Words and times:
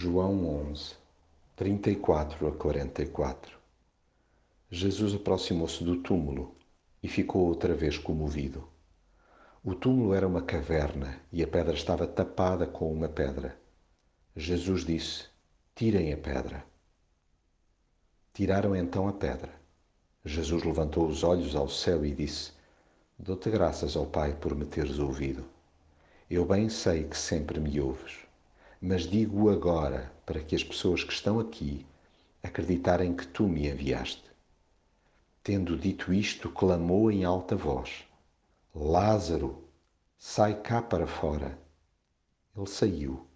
João 0.00 0.46
11, 0.70 0.94
34 1.56 2.46
a 2.46 2.52
44 2.52 3.58
Jesus 4.70 5.12
aproximou-se 5.12 5.82
do 5.82 5.96
túmulo 5.96 6.54
e 7.02 7.08
ficou 7.08 7.44
outra 7.48 7.74
vez 7.74 7.98
comovido. 7.98 8.68
O 9.64 9.74
túmulo 9.74 10.14
era 10.14 10.28
uma 10.28 10.40
caverna 10.40 11.20
e 11.32 11.42
a 11.42 11.48
pedra 11.48 11.74
estava 11.74 12.06
tapada 12.06 12.64
com 12.64 12.92
uma 12.92 13.08
pedra. 13.08 13.58
Jesus 14.36 14.84
disse: 14.84 15.24
Tirem 15.74 16.12
a 16.12 16.16
pedra. 16.16 16.64
Tiraram 18.32 18.76
então 18.76 19.08
a 19.08 19.12
pedra. 19.12 19.52
Jesus 20.24 20.62
levantou 20.62 21.08
os 21.08 21.24
olhos 21.24 21.56
ao 21.56 21.68
céu 21.68 22.06
e 22.06 22.14
disse: 22.14 22.52
Dou-te 23.18 23.50
graças, 23.50 23.96
ó 23.96 24.04
Pai, 24.04 24.32
por 24.36 24.54
me 24.54 24.64
teres 24.64 25.00
ouvido. 25.00 25.44
Eu 26.30 26.44
bem 26.44 26.68
sei 26.68 27.02
que 27.02 27.18
sempre 27.18 27.58
me 27.58 27.80
ouves 27.80 28.27
mas 28.80 29.02
digo 29.02 29.50
agora 29.50 30.12
para 30.24 30.40
que 30.40 30.54
as 30.54 30.62
pessoas 30.62 31.02
que 31.02 31.12
estão 31.12 31.40
aqui 31.40 31.84
acreditarem 32.42 33.14
que 33.14 33.26
tu 33.26 33.48
me 33.48 33.68
enviaste. 33.68 34.24
Tendo 35.42 35.76
dito 35.76 36.12
isto, 36.12 36.48
clamou 36.50 37.10
em 37.10 37.24
alta 37.24 37.56
voz: 37.56 38.04
Lázaro, 38.74 39.64
sai 40.16 40.60
cá 40.60 40.80
para 40.80 41.06
fora. 41.06 41.58
Ele 42.56 42.66
saiu, 42.66 43.26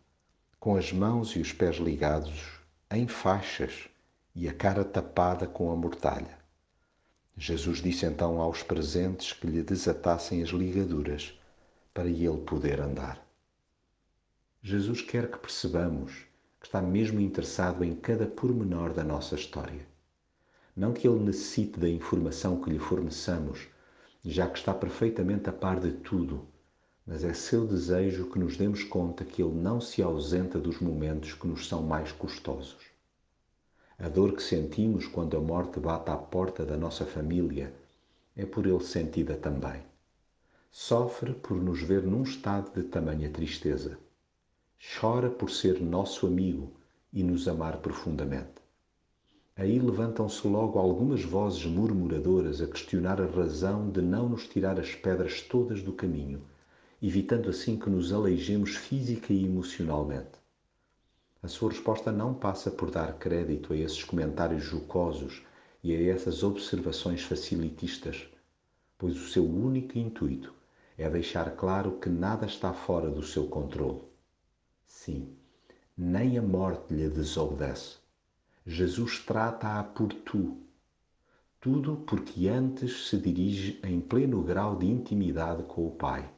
com 0.61 0.77
as 0.77 0.93
mãos 0.93 1.31
e 1.31 1.41
os 1.41 1.53
pés 1.53 1.77
ligados, 1.77 2.61
em 2.91 3.07
faixas 3.09 3.89
e 4.35 4.49
a 4.49 4.55
cara 4.55 4.85
tapada 4.85 5.47
com 5.47 5.71
a 5.71 5.77
mortalha. 5.77 6.39
Jesus 7.37 7.79
disse 7.79 8.05
então 8.05 8.41
aos 8.41 8.63
presentes 8.63 9.33
que 9.33 9.47
lhe 9.47 9.63
desatassem 9.63 10.43
as 10.43 10.51
ligaduras 10.51 11.39
para 11.95 12.09
ele 12.09 12.39
poder 12.39 12.81
andar. 12.81 13.32
Jesus 14.65 15.01
quer 15.03 15.29
que 15.29 15.41
percebamos 15.41 16.25
que 16.61 16.67
está 16.67 16.81
mesmo 16.81 17.19
interessado 17.19 17.83
em 17.83 17.97
cada 17.97 18.29
pormenor 18.29 18.93
da 18.93 19.03
nossa 19.03 19.35
história. 19.35 19.85
Não 20.77 20.93
que 20.93 21.09
ele 21.09 21.19
necessite 21.19 21.81
da 21.81 21.89
informação 21.89 22.61
que 22.61 22.71
lhe 22.71 22.79
forneçamos, 22.79 23.67
já 24.25 24.49
que 24.49 24.57
está 24.57 24.73
perfeitamente 24.73 25.51
a 25.51 25.53
par 25.53 25.81
de 25.81 25.91
tudo, 25.91 26.47
mas 27.05 27.25
é 27.25 27.35
seu 27.35 27.67
desejo 27.67 28.31
que 28.31 28.39
nos 28.39 28.57
demos 28.57 28.85
conta 28.85 29.25
que 29.25 29.43
ele 29.43 29.53
não 29.53 29.81
se 29.81 30.01
ausenta 30.01 30.61
dos 30.61 30.79
momentos 30.79 31.35
que 31.35 31.49
nos 31.49 31.67
são 31.67 31.83
mais 31.83 32.13
custosos. 32.13 32.87
A 33.99 34.09
dor 34.09 34.33
que 34.33 34.43
sentimos 34.45 35.09
quando 35.09 35.37
a 35.37 35.41
morte 35.41 35.81
bate 35.81 36.09
à 36.09 36.17
porta 36.17 36.65
da 36.65 36.77
nossa 36.77 37.05
família 37.05 37.75
é 38.37 38.47
por 38.47 38.65
ele 38.65 38.85
sentida 38.85 39.37
também. 39.37 39.83
Sofre 40.71 41.35
por 41.35 41.57
nos 41.57 41.83
ver 41.83 42.05
num 42.05 42.23
estado 42.23 42.73
de 42.73 42.85
tamanha 42.85 43.29
tristeza 43.29 43.99
chora 44.85 45.31
por 45.31 45.49
ser 45.49 45.81
nosso 45.81 46.27
amigo 46.27 46.73
e 47.13 47.23
nos 47.23 47.47
amar 47.47 47.77
profundamente. 47.77 48.61
Aí 49.57 49.79
levantam-se 49.79 50.45
logo 50.49 50.77
algumas 50.77 51.23
vozes 51.23 51.65
murmuradoras 51.65 52.61
a 52.61 52.67
questionar 52.67 53.23
a 53.23 53.27
razão 53.27 53.89
de 53.89 54.03
não 54.03 54.29
nos 54.29 54.49
tirar 54.49 54.81
as 54.81 54.93
pedras 54.93 55.41
todas 55.41 55.83
do 55.83 55.93
caminho, 55.93 56.43
evitando 57.01 57.49
assim 57.49 57.79
que 57.79 57.89
nos 57.89 58.13
aleijemos 58.13 58.75
física 58.75 59.33
e 59.33 59.45
emocionalmente. 59.45 60.43
A 61.41 61.47
sua 61.47 61.71
resposta 61.71 62.11
não 62.11 62.35
passa 62.35 62.69
por 62.69 62.91
dar 62.91 63.17
crédito 63.19 63.73
a 63.73 63.77
esses 63.77 64.03
comentários 64.03 64.65
jocosos 64.65 65.43
e 65.85 65.95
a 65.95 66.13
essas 66.13 66.43
observações 66.43 67.23
facilitistas, 67.23 68.27
pois 68.99 69.15
o 69.15 69.29
seu 69.29 69.45
único 69.45 69.97
intuito 69.97 70.53
é 70.99 71.09
deixar 71.09 71.55
claro 71.55 72.01
que 72.01 72.09
nada 72.09 72.47
está 72.47 72.73
fora 72.73 73.09
do 73.09 73.23
seu 73.23 73.47
controle. 73.47 74.12
Sim, 74.95 75.35
nem 75.97 76.39
a 76.39 76.43
morte 76.43 76.95
lhe 76.95 77.09
desobedece. 77.09 77.97
Jesus 78.65 79.19
trata-a 79.19 79.83
por 79.83 80.13
tu. 80.13 80.59
Tudo 81.59 81.97
porque 82.07 82.47
antes 82.47 83.09
se 83.09 83.17
dirige 83.17 83.81
em 83.83 84.01
pleno 84.01 84.43
grau 84.43 84.77
de 84.77 84.87
intimidade 84.87 85.65
com 85.65 85.89
o 85.89 85.91
Pai, 85.91 86.31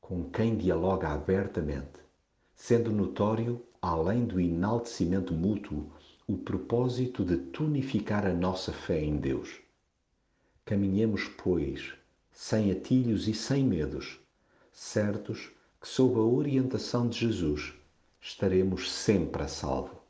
com 0.00 0.28
quem 0.30 0.56
dialoga 0.56 1.10
abertamente, 1.10 2.00
sendo 2.56 2.90
notório, 2.90 3.62
além 3.80 4.24
do 4.24 4.40
enaltecimento 4.40 5.32
mútuo, 5.32 5.92
o 6.26 6.38
propósito 6.38 7.24
de 7.24 7.36
tonificar 7.36 8.26
a 8.26 8.32
nossa 8.32 8.72
fé 8.72 9.00
em 9.00 9.18
Deus. 9.18 9.60
Caminhemos, 10.64 11.28
pois, 11.28 11.92
sem 12.32 12.72
atilhos 12.72 13.28
e 13.28 13.34
sem 13.34 13.64
medos, 13.64 14.18
certos 14.72 15.52
que, 15.82 15.88
sob 15.88 16.16
a 16.16 16.22
orientação 16.22 17.08
de 17.08 17.18
Jesus, 17.18 17.74
estaremos 18.20 18.88
sempre 18.88 19.42
a 19.42 19.48
salvo. 19.48 20.01